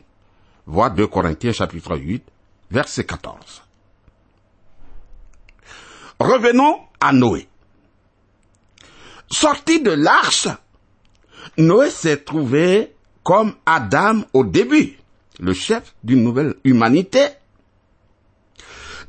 Vois 0.65 0.89
2 0.89 1.07
Corinthiens 1.07 1.51
chapitre 1.51 1.97
8, 1.97 2.23
verset 2.71 3.05
14. 3.05 3.63
Revenons 6.19 6.79
à 6.99 7.11
Noé. 7.13 7.47
Sorti 9.29 9.81
de 9.81 9.91
l'arche, 9.91 10.47
Noé 11.57 11.89
s'est 11.89 12.17
trouvé 12.17 12.95
comme 13.23 13.55
Adam 13.65 14.21
au 14.33 14.43
début, 14.43 14.97
le 15.39 15.53
chef 15.53 15.95
d'une 16.03 16.23
nouvelle 16.23 16.55
humanité. 16.63 17.25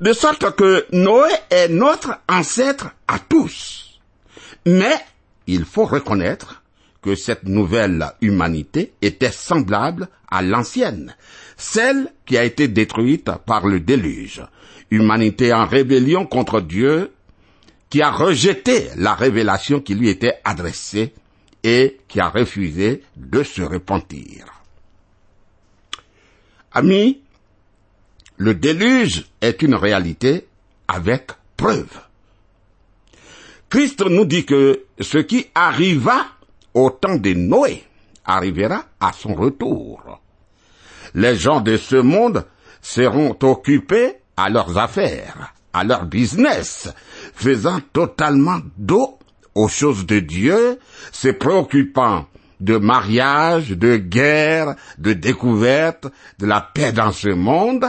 De 0.00 0.12
sorte 0.12 0.54
que 0.56 0.86
Noé 0.92 1.30
est 1.50 1.68
notre 1.68 2.18
ancêtre 2.28 2.90
à 3.08 3.18
tous. 3.18 4.00
Mais 4.66 4.94
il 5.46 5.64
faut 5.64 5.84
reconnaître 5.84 6.62
que 7.02 7.14
cette 7.14 7.44
nouvelle 7.44 8.12
humanité 8.20 8.92
était 9.00 9.30
semblable 9.30 10.08
à 10.28 10.42
l'ancienne, 10.42 11.14
celle 11.56 12.12
qui 12.24 12.36
a 12.36 12.44
été 12.44 12.68
détruite 12.68 13.30
par 13.46 13.66
le 13.66 13.80
déluge. 13.80 14.42
Humanité 14.90 15.52
en 15.52 15.66
rébellion 15.66 16.26
contre 16.26 16.60
Dieu, 16.60 17.12
qui 17.90 18.02
a 18.02 18.10
rejeté 18.10 18.88
la 18.96 19.14
révélation 19.14 19.80
qui 19.80 19.94
lui 19.94 20.08
était 20.08 20.34
adressée 20.44 21.12
et 21.62 21.98
qui 22.08 22.20
a 22.20 22.28
refusé 22.28 23.02
de 23.16 23.42
se 23.42 23.62
repentir. 23.62 24.46
Amis, 26.72 27.20
le 28.36 28.54
déluge 28.54 29.26
est 29.40 29.62
une 29.62 29.74
réalité 29.74 30.46
avec 30.88 31.30
preuve. 31.56 32.05
Christ 33.68 34.02
nous 34.02 34.24
dit 34.24 34.44
que 34.44 34.84
ce 35.00 35.18
qui 35.18 35.46
arriva 35.54 36.26
au 36.74 36.90
temps 36.90 37.16
de 37.16 37.32
Noé 37.34 37.82
arrivera 38.24 38.84
à 39.00 39.12
son 39.12 39.34
retour. 39.34 40.20
Les 41.14 41.36
gens 41.36 41.60
de 41.60 41.76
ce 41.76 41.96
monde 41.96 42.44
seront 42.80 43.36
occupés 43.42 44.16
à 44.36 44.48
leurs 44.50 44.78
affaires, 44.78 45.54
à 45.72 45.82
leur 45.82 46.04
business, 46.06 46.88
faisant 47.34 47.80
totalement 47.92 48.60
dos 48.76 49.18
aux 49.54 49.68
choses 49.68 50.06
de 50.06 50.20
Dieu, 50.20 50.78
se 51.12 51.28
préoccupant 51.28 52.26
de 52.60 52.76
mariage, 52.76 53.70
de 53.70 53.96
guerre, 53.96 54.76
de 54.98 55.12
découverte, 55.12 56.06
de 56.38 56.46
la 56.46 56.60
paix 56.60 56.92
dans 56.92 57.12
ce 57.12 57.28
monde, 57.28 57.86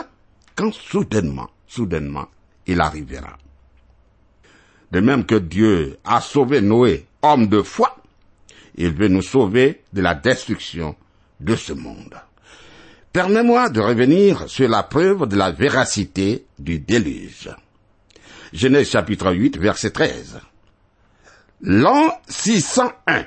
quand 0.56 0.74
soudainement, 0.74 1.50
soudainement, 1.68 2.28
il 2.66 2.82
arrivera. 2.82 3.38
De 4.92 5.00
même 5.00 5.26
que 5.26 5.36
Dieu 5.36 5.98
a 6.04 6.22
sauvé 6.22 6.62
Noé, 6.62 7.06
homme 7.22 7.48
de 7.48 7.62
foi, 7.62 7.98
il 8.76 8.94
veut 8.94 9.10
nous 9.10 9.22
sauver 9.22 9.84
de 9.92 10.02
la 10.02 10.16
destruction 10.16 10.96
de 11.40 11.56
ce 11.56 11.74
monde. 11.74 12.16
Permets-moi 13.12 13.70
de 13.70 13.82
revenir 13.82 14.48
sur 14.48 14.70
la 14.70 14.84
preuve 14.84 15.28
de 15.28 15.36
la 15.36 15.52
véracité 15.52 16.46
du 16.60 16.80
déluge. 16.80 17.50
Genèse 18.54 18.90
chapitre 18.92 19.34
8, 19.34 19.58
verset 19.58 19.92
13. 19.92 20.40
L'an 21.62 22.12
601, 22.28 23.26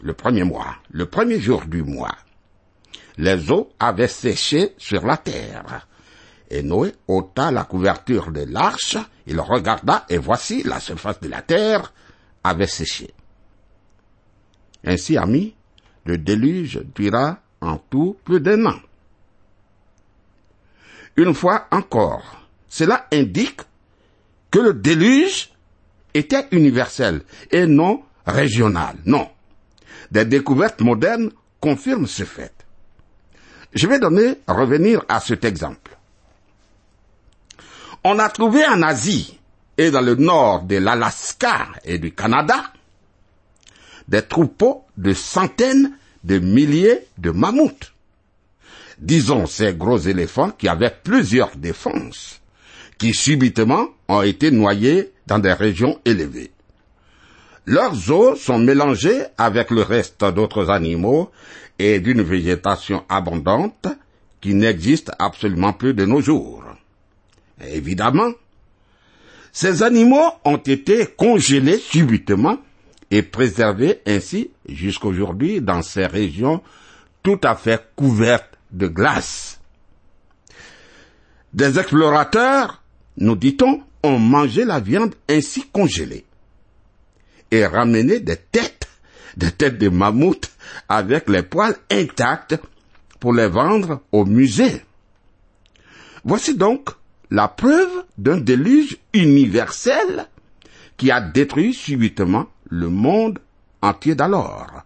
le 0.00 0.14
premier 0.14 0.44
mois, 0.44 0.76
le 0.90 1.06
premier 1.06 1.38
jour 1.38 1.64
du 1.66 1.82
mois, 1.82 2.16
les 3.18 3.50
eaux 3.50 3.70
avaient 3.78 4.08
séché 4.08 4.74
sur 4.78 5.04
la 5.04 5.16
terre. 5.16 5.87
Et 6.50 6.62
Noé 6.62 6.94
ôta 7.06 7.50
la 7.50 7.64
couverture 7.64 8.30
de 8.30 8.44
l'arche, 8.44 8.96
il 9.26 9.38
regarda, 9.40 10.06
et 10.08 10.18
voici 10.18 10.62
la 10.62 10.80
surface 10.80 11.20
de 11.20 11.28
la 11.28 11.42
terre 11.42 11.92
avait 12.42 12.66
séché. 12.66 13.12
Ainsi, 14.84 15.18
amis, 15.18 15.54
le 16.04 16.16
déluge 16.16 16.80
dura 16.94 17.38
en 17.60 17.76
tout 17.76 18.16
plus 18.24 18.40
d'un 18.40 18.64
an. 18.66 18.78
Une 21.16 21.34
fois 21.34 21.66
encore, 21.70 22.46
cela 22.68 23.06
indique 23.12 23.60
que 24.50 24.60
le 24.60 24.72
déluge 24.72 25.50
était 26.14 26.46
universel 26.52 27.22
et 27.50 27.66
non 27.66 28.02
régional. 28.24 28.96
Non. 29.04 29.28
Des 30.10 30.24
découvertes 30.24 30.80
modernes 30.80 31.30
confirment 31.60 32.06
ce 32.06 32.24
fait. 32.24 32.54
Je 33.74 33.86
vais 33.86 33.98
donner, 33.98 34.38
revenir 34.46 35.04
à 35.08 35.20
cet 35.20 35.44
exemple. 35.44 35.97
On 38.04 38.18
a 38.18 38.28
trouvé 38.28 38.64
en 38.66 38.82
Asie 38.82 39.38
et 39.76 39.90
dans 39.90 40.00
le 40.00 40.14
nord 40.14 40.62
de 40.62 40.76
l'Alaska 40.76 41.68
et 41.84 41.98
du 41.98 42.12
Canada 42.12 42.72
des 44.08 44.22
troupeaux 44.22 44.84
de 44.96 45.12
centaines 45.12 45.92
de 46.24 46.38
milliers 46.38 47.00
de 47.18 47.30
mammouths. 47.30 47.92
Disons 48.98 49.46
ces 49.46 49.74
gros 49.74 49.98
éléphants 49.98 50.50
qui 50.50 50.68
avaient 50.68 50.94
plusieurs 51.04 51.56
défenses, 51.56 52.40
qui 52.98 53.14
subitement 53.14 53.88
ont 54.08 54.22
été 54.22 54.50
noyés 54.50 55.12
dans 55.26 55.38
des 55.38 55.52
régions 55.52 56.00
élevées. 56.04 56.50
Leurs 57.66 58.10
os 58.10 58.40
sont 58.40 58.58
mélangés 58.58 59.24
avec 59.36 59.70
le 59.70 59.82
reste 59.82 60.24
d'autres 60.24 60.70
animaux 60.70 61.30
et 61.78 62.00
d'une 62.00 62.22
végétation 62.22 63.04
abondante 63.08 63.86
qui 64.40 64.54
n'existe 64.54 65.12
absolument 65.18 65.74
plus 65.74 65.94
de 65.94 66.06
nos 66.06 66.20
jours. 66.20 66.64
Évidemment, 67.66 68.32
ces 69.52 69.82
animaux 69.82 70.30
ont 70.44 70.58
été 70.58 71.06
congelés 71.06 71.78
subitement 71.78 72.58
et 73.10 73.22
préservés 73.22 74.00
ainsi 74.06 74.50
jusqu'aujourd'hui 74.68 75.60
dans 75.60 75.82
ces 75.82 76.06
régions 76.06 76.62
tout 77.22 77.40
à 77.42 77.54
fait 77.56 77.82
couvertes 77.96 78.58
de 78.70 78.86
glace. 78.86 79.60
Des 81.52 81.78
explorateurs, 81.78 82.82
nous 83.16 83.36
dit-on, 83.36 83.82
ont 84.02 84.18
mangé 84.18 84.64
la 84.64 84.80
viande 84.80 85.14
ainsi 85.28 85.64
congelée 85.72 86.24
et 87.50 87.66
ramené 87.66 88.20
des 88.20 88.36
têtes, 88.36 88.88
des 89.36 89.50
têtes 89.50 89.78
de 89.78 89.88
mammouth 89.88 90.50
avec 90.88 91.28
les 91.28 91.42
poils 91.42 91.76
intacts 91.90 92.56
pour 93.18 93.32
les 93.32 93.48
vendre 93.48 94.02
au 94.12 94.24
musée. 94.24 94.82
Voici 96.24 96.54
donc 96.54 96.90
la 97.30 97.48
preuve 97.48 98.04
d'un 98.16 98.38
déluge 98.38 98.98
universel 99.14 100.28
qui 100.96 101.10
a 101.10 101.20
détruit 101.20 101.74
subitement 101.74 102.46
le 102.68 102.88
monde 102.88 103.38
entier 103.82 104.14
d'alors. 104.14 104.82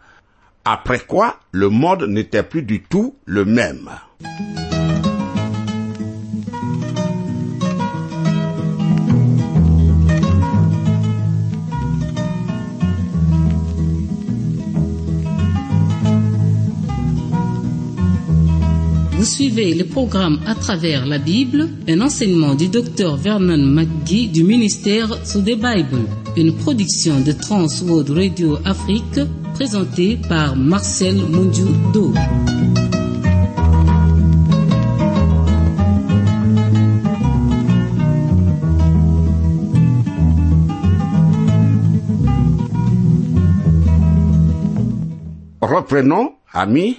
Après 0.65 1.01
quoi, 1.01 1.41
le 1.51 1.69
monde 1.69 2.05
n'était 2.05 2.43
plus 2.43 2.63
du 2.63 2.83
tout 2.83 3.17
le 3.25 3.45
même. 3.45 3.91
Suivez 19.33 19.73
le 19.75 19.85
programme 19.85 20.41
à 20.47 20.55
travers 20.55 21.07
la 21.07 21.17
Bible, 21.17 21.67
un 21.89 22.03
enseignement 22.03 22.55
du 22.55 22.69
docteur 22.69 23.17
Vernon 23.17 23.57
McGee 23.57 24.29
du 24.29 24.45
ministère 24.45 25.09
sous 25.27 25.41
des 25.41 25.57
Bible, 25.57 26.01
une 26.37 26.55
production 26.55 27.19
de 27.21 27.33
Trans 27.33 27.67
World 27.87 28.11
Radio 28.11 28.59
Afrique 28.67 29.21
présentée 29.55 30.19
par 30.29 30.55
Marcel 30.55 31.17
Mondiou-Do. 31.17 32.13
Reprenons, 45.63 46.35
amis, 46.53 46.99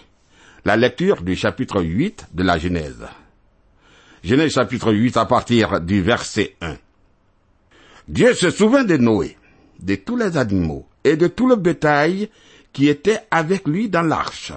la 0.66 0.78
lecture 0.78 1.22
du 1.24 1.36
chapitre 1.36 1.82
8 1.82 2.28
de 2.34 2.44
la 2.44 2.58
Genèse. 2.58 3.06
Genèse 4.24 4.54
chapitre 4.54 4.94
8 4.94 5.18
à 5.18 5.26
partir 5.26 5.82
du 5.82 6.02
verset 6.02 6.56
1. 6.62 6.76
Dieu 8.08 8.34
se 8.34 8.50
souvint 8.50 8.86
de 8.86 8.96
Noé, 8.96 9.38
de 9.80 9.96
tous 9.96 10.16
les 10.16 10.38
animaux 10.38 10.88
et 11.04 11.18
de 11.18 11.28
tout 11.28 11.48
le 11.48 11.58
bétail 11.58 12.30
qui 12.72 12.88
était 12.88 13.20
avec 13.30 13.68
lui 13.68 13.90
dans 13.90 14.04
l'arche. 14.04 14.54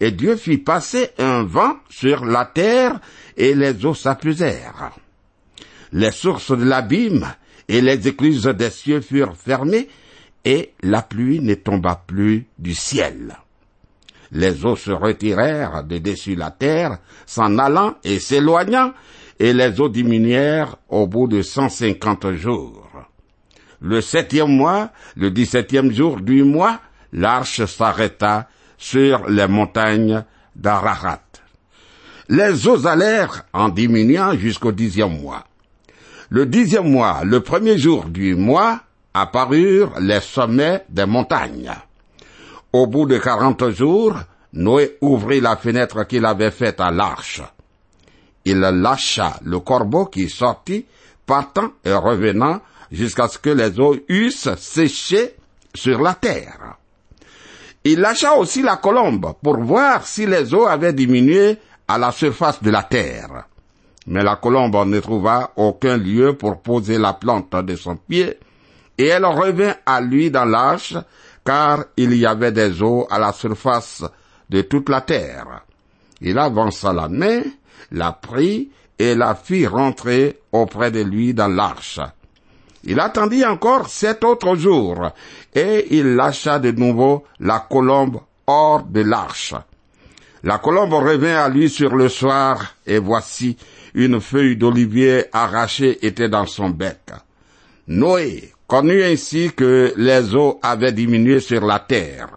Et 0.00 0.10
Dieu 0.10 0.36
fit 0.36 0.58
passer 0.58 1.10
un 1.18 1.44
vent 1.44 1.76
sur 1.88 2.26
la 2.26 2.44
terre 2.44 3.00
et 3.36 3.54
les 3.54 3.86
eaux 3.86 3.94
s'apaisèrent. 3.94 4.92
Les 5.92 6.12
sources 6.12 6.56
de 6.56 6.64
l'abîme 6.64 7.26
et 7.68 7.80
les 7.80 8.06
écluses 8.06 8.44
des 8.44 8.70
cieux 8.70 9.00
furent 9.00 9.36
fermées 9.36 9.88
et 10.44 10.72
la 10.82 11.00
pluie 11.00 11.40
ne 11.40 11.54
tomba 11.54 12.02
plus 12.06 12.46
du 12.58 12.74
ciel. 12.74 13.38
Les 14.32 14.64
eaux 14.64 14.76
se 14.76 14.90
retirèrent 14.90 15.84
de 15.84 15.98
dessus 15.98 16.34
la 16.34 16.50
terre, 16.50 16.98
s'en 17.26 17.58
allant 17.58 17.94
et 18.02 18.18
s'éloignant, 18.18 18.92
et 19.38 19.52
les 19.52 19.80
eaux 19.80 19.90
diminuèrent 19.90 20.76
au 20.88 21.06
bout 21.06 21.28
de 21.28 21.42
cent 21.42 21.68
cinquante 21.68 22.32
jours. 22.32 22.88
Le 23.80 24.00
septième 24.00 24.56
mois, 24.56 24.90
le 25.16 25.30
dix-septième 25.30 25.92
jour 25.92 26.20
du 26.20 26.44
mois, 26.44 26.80
l'arche 27.12 27.64
s'arrêta 27.66 28.48
sur 28.78 29.28
les 29.28 29.46
montagnes 29.48 30.24
d'Ararat. 30.56 31.20
Les 32.28 32.66
eaux 32.66 32.86
allèrent 32.86 33.44
en 33.52 33.68
diminuant 33.68 34.34
jusqu'au 34.34 34.72
dixième 34.72 35.20
mois. 35.20 35.44
Le 36.30 36.46
dixième 36.46 36.90
mois, 36.90 37.22
le 37.24 37.40
premier 37.40 37.76
jour 37.76 38.06
du 38.06 38.34
mois, 38.34 38.80
apparurent 39.12 40.00
les 40.00 40.20
sommets 40.20 40.84
des 40.88 41.04
montagnes. 41.04 41.72
Au 42.72 42.86
bout 42.86 43.04
de 43.04 43.18
quarante 43.18 43.68
jours, 43.70 44.14
Noé 44.54 44.96
ouvrit 45.02 45.40
la 45.40 45.56
fenêtre 45.56 46.04
qu'il 46.04 46.24
avait 46.24 46.50
faite 46.50 46.80
à 46.80 46.90
l'arche. 46.90 47.42
Il 48.46 48.60
lâcha 48.60 49.38
le 49.44 49.60
corbeau 49.60 50.06
qui 50.06 50.30
sortit, 50.30 50.86
partant 51.26 51.72
et 51.84 51.92
revenant 51.92 52.60
jusqu'à 52.90 53.28
ce 53.28 53.38
que 53.38 53.50
les 53.50 53.78
eaux 53.78 53.96
eussent 54.08 54.54
séché 54.56 55.34
sur 55.74 56.00
la 56.00 56.14
terre. 56.14 56.76
Il 57.84 58.00
lâcha 58.00 58.34
aussi 58.36 58.62
la 58.62 58.76
colombe 58.76 59.34
pour 59.42 59.58
voir 59.58 60.06
si 60.06 60.26
les 60.26 60.54
eaux 60.54 60.66
avaient 60.66 60.92
diminué 60.94 61.58
à 61.88 61.98
la 61.98 62.10
surface 62.10 62.62
de 62.62 62.70
la 62.70 62.84
terre. 62.84 63.44
Mais 64.06 64.22
la 64.22 64.36
colombe 64.36 64.86
ne 64.86 65.00
trouva 65.00 65.52
aucun 65.56 65.98
lieu 65.98 66.36
pour 66.36 66.62
poser 66.62 66.96
la 66.96 67.12
plante 67.12 67.54
de 67.54 67.76
son 67.76 67.96
pied, 67.96 68.38
et 68.98 69.06
elle 69.06 69.24
revint 69.24 69.74
à 69.84 70.00
lui 70.00 70.30
dans 70.30 70.44
l'arche, 70.44 70.94
car 71.44 71.84
il 71.96 72.14
y 72.14 72.26
avait 72.26 72.52
des 72.52 72.82
eaux 72.82 73.06
à 73.10 73.18
la 73.18 73.32
surface 73.32 74.04
de 74.48 74.62
toute 74.62 74.88
la 74.88 75.00
terre. 75.00 75.64
Il 76.20 76.38
avança 76.38 76.92
la 76.92 77.08
main, 77.08 77.42
la 77.90 78.12
prit 78.12 78.70
et 78.98 79.14
la 79.14 79.34
fit 79.34 79.66
rentrer 79.66 80.40
auprès 80.52 80.90
de 80.90 81.00
lui 81.00 81.34
dans 81.34 81.48
l'arche. 81.48 82.00
Il 82.84 83.00
attendit 83.00 83.44
encore 83.44 83.88
sept 83.88 84.24
autres 84.24 84.56
jours, 84.56 85.10
et 85.54 85.96
il 85.96 86.16
lâcha 86.16 86.58
de 86.58 86.72
nouveau 86.72 87.24
la 87.38 87.60
colombe 87.60 88.20
hors 88.46 88.82
de 88.82 89.00
l'arche. 89.00 89.54
La 90.42 90.58
colombe 90.58 90.94
revint 90.94 91.36
à 91.36 91.48
lui 91.48 91.70
sur 91.70 91.94
le 91.94 92.08
soir, 92.08 92.74
et 92.86 92.98
voici, 92.98 93.56
une 93.94 94.20
feuille 94.20 94.56
d'olivier 94.56 95.26
arrachée 95.32 96.04
était 96.04 96.28
dans 96.28 96.46
son 96.46 96.70
bec. 96.70 97.12
Noé 97.86 98.52
connut 98.72 99.04
ainsi 99.04 99.52
que 99.54 99.92
les 99.98 100.34
eaux 100.34 100.58
avaient 100.62 100.92
diminué 100.92 101.40
sur 101.40 101.60
la 101.60 101.78
terre. 101.78 102.30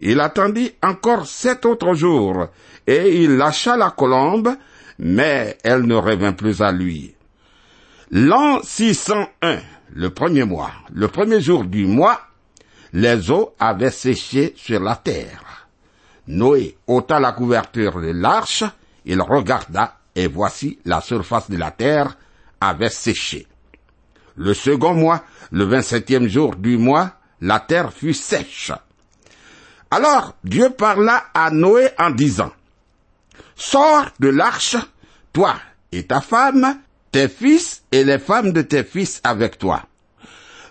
Il 0.00 0.18
attendit 0.18 0.72
encore 0.82 1.24
sept 1.24 1.64
autres 1.64 1.94
jours, 1.94 2.48
et 2.84 3.22
il 3.22 3.36
lâcha 3.36 3.76
la 3.76 3.90
colombe, 3.90 4.56
mais 4.98 5.56
elle 5.62 5.82
ne 5.82 5.94
revint 5.94 6.32
plus 6.32 6.60
à 6.60 6.72
lui. 6.72 7.14
L'an 8.10 8.58
601, 8.60 9.60
le 9.94 10.10
premier 10.10 10.42
mois, 10.42 10.72
le 10.92 11.06
premier 11.06 11.40
jour 11.40 11.62
du 11.62 11.86
mois, 11.86 12.20
les 12.92 13.30
eaux 13.30 13.54
avaient 13.60 13.92
séché 13.92 14.52
sur 14.56 14.80
la 14.80 14.96
terre. 14.96 15.68
Noé 16.26 16.76
ôta 16.88 17.20
la 17.20 17.30
couverture 17.30 18.00
de 18.00 18.10
l'arche, 18.10 18.64
il 19.04 19.22
regarda, 19.22 19.94
et 20.16 20.26
voici 20.26 20.80
la 20.84 21.00
surface 21.00 21.48
de 21.48 21.56
la 21.56 21.70
terre 21.70 22.18
avait 22.60 22.88
séché. 22.88 23.46
Le 24.36 24.52
second 24.54 24.94
mois, 24.94 25.22
le 25.50 25.64
vingt-septième 25.64 26.28
jour 26.28 26.56
du 26.56 26.76
mois, 26.76 27.12
la 27.40 27.60
terre 27.60 27.92
fut 27.92 28.14
sèche. 28.14 28.72
Alors 29.90 30.34
Dieu 30.44 30.70
parla 30.70 31.24
à 31.32 31.50
Noé 31.50 31.88
en 31.98 32.10
disant, 32.10 32.52
Sors 33.54 34.06
de 34.20 34.28
l'arche, 34.28 34.76
toi 35.32 35.56
et 35.92 36.04
ta 36.04 36.20
femme, 36.20 36.78
tes 37.12 37.28
fils 37.28 37.82
et 37.90 38.04
les 38.04 38.18
femmes 38.18 38.52
de 38.52 38.62
tes 38.62 38.84
fils 38.84 39.20
avec 39.24 39.58
toi. 39.58 39.82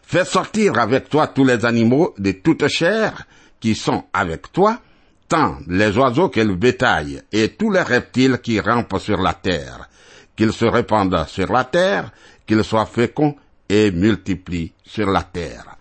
Fais 0.04 0.26
sortir 0.26 0.78
avec 0.78 1.10
toi 1.10 1.28
tous 1.28 1.46
les 1.46 1.66
animaux 1.66 2.14
de 2.20 2.32
toute 2.32 2.68
chair 2.68 3.26
qui 3.60 3.74
sont 3.74 4.04
avec 4.14 4.52
toi, 4.52 4.80
tant 5.28 5.58
les 5.68 5.98
oiseaux 5.98 6.30
que 6.30 6.42
le 6.42 6.54
bétail 6.54 7.24
et 7.32 7.50
tous 7.50 7.72
les 7.72 7.82
reptiles 7.82 8.38
qui 8.44 8.60
rampent 8.60 9.00
sur 9.00 9.20
la 9.20 9.34
terre, 9.34 9.90
qu'ils 10.36 10.54
se 10.54 10.66
répandent 10.66 11.26
sur 11.28 11.52
la 11.52 11.64
terre, 11.64 12.12
qu'ils 12.46 12.64
soient 12.64 12.86
féconds 12.86 13.36
et 13.70 13.92
multiplient 13.92 14.74
sur 14.84 15.08
la 15.10 15.24
terre. 15.24 15.76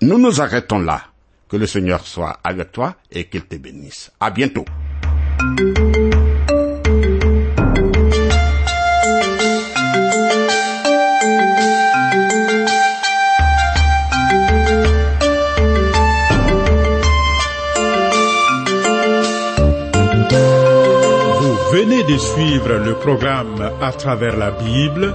Nous 0.00 0.18
nous 0.18 0.40
arrêtons 0.40 0.80
là. 0.80 1.02
Que 1.48 1.58
le 1.58 1.66
Seigneur 1.66 2.06
soit 2.06 2.38
avec 2.42 2.72
toi 2.72 2.96
et 3.10 3.26
qu'il 3.28 3.42
te 3.44 3.56
bénisse. 3.56 4.10
À 4.18 4.30
bientôt. 4.30 4.64
Vous 21.40 21.56
venez 21.70 22.02
de 22.04 22.16
suivre 22.16 22.78
le 22.78 22.94
programme 22.94 23.70
À 23.82 23.92
travers 23.92 24.38
la 24.38 24.52
Bible, 24.52 25.14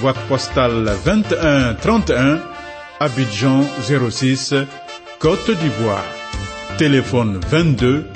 boîte 0.00 0.18
postale 0.28 0.90
2131, 1.04 2.40
Abidjan 3.00 3.64
06, 4.10 4.54
Côte 5.18 5.50
d'Ivoire. 5.50 6.04
Téléphone 6.78 7.40
22 7.48 8.06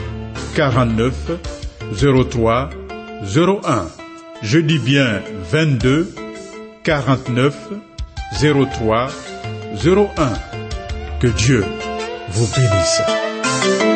49 0.54 1.12
03 1.92 2.70
01. 3.22 3.86
Je 4.42 4.58
dis 4.58 4.78
bien 4.78 5.20
22 5.50 6.12
49 6.82 7.54
03 8.40 9.08
01. 9.84 10.08
Que 11.20 11.28
Dieu 11.28 11.64
vous 12.30 12.46
bénisse. 12.54 13.95